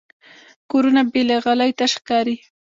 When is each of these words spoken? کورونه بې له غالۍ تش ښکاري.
کورونه 0.69 1.01
بې 1.11 1.21
له 1.29 1.35
غالۍ 1.43 1.71
تش 1.79 1.91
ښکاري. 1.99 2.35